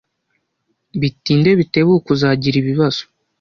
Bitinde 0.99 1.49
bitebuke, 1.59 2.07
uzagira 2.15 2.55
ibibazo. 2.59 3.01